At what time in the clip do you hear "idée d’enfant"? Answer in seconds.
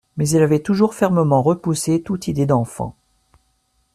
2.27-2.95